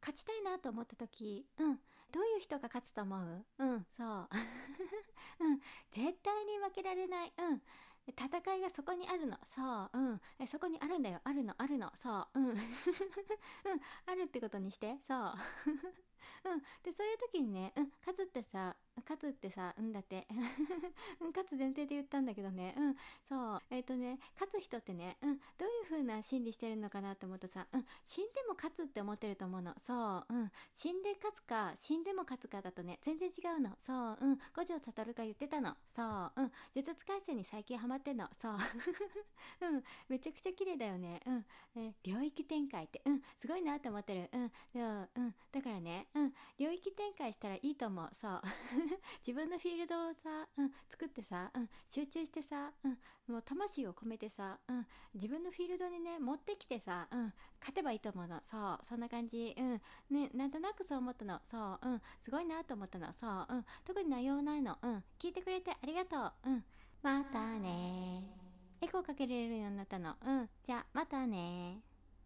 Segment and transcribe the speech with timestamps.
[0.00, 1.76] 勝ちたいなと思った時、うん、
[2.12, 3.44] どういう人が勝つと思う？
[3.58, 4.28] うん、そう。
[5.40, 7.32] うん、絶対に負けられない。
[7.36, 7.62] うん。
[8.08, 9.38] 戦いがそこにあるの。
[9.44, 9.90] そう。
[9.92, 10.20] うん。
[10.38, 11.20] え、そこにあるんだよ。
[11.22, 11.92] あるの、あるの。
[11.94, 12.40] そう。
[12.40, 12.48] うん。
[12.50, 12.56] うん。
[14.06, 14.96] あるってことにして。
[15.06, 15.34] そう。
[16.44, 16.60] うん。
[16.82, 20.26] で、そういう時にね、うん、勝つってさ、勝つってさ、うんだって。
[21.20, 22.74] うん、勝つ前提で言ったんだけどね。
[22.76, 22.96] うん、
[23.28, 23.62] そう。
[23.70, 29.74] えっ、ー、とね、勝つ人ってね、うん、どういう風な心理してるのかなと思うとさ、うん、死んでも勝つって思ってると思うの。
[29.78, 30.26] そう。
[30.28, 33.76] うん、死んで勝つか、死んでも勝つかだとね、全然違うの。
[33.78, 34.18] そう。
[34.20, 35.76] うん、五条悟が言ってたの。
[35.94, 36.06] そう。
[36.06, 38.28] うん、呪術廻戦に最近ハマってんの。
[38.32, 38.56] そう。
[39.62, 41.20] うん、めちゃくちゃ綺麗だよね。
[41.26, 44.28] うん、え領域展開って、うん、すごいなって思ってる。
[44.32, 48.08] うん、で、うん、だからね、うん、領域展開したらいいと思う。
[48.12, 48.42] そう。
[49.26, 58.40] 自分のフィールドをさ、うん、作ってさ、うん、集中してさ、うん、もう魂を込めてさ、うん、自分のフィールドにね、持ってきてさ、うん、勝てばいいと思うの。
[58.42, 59.54] そう、そんな感じ。
[59.56, 61.40] うん、ね、なんとなくそう思ったの。
[61.44, 63.12] そう、うん、すごいなと思ったの。
[63.12, 64.78] そう、うん、特に内容ないの。
[64.82, 66.50] うん、聞いてくれてありがとう。
[66.50, 66.64] うん、
[67.02, 68.40] またね
[68.80, 70.16] エコーかけられるようになったの。
[70.24, 71.82] うん、じゃあ、またね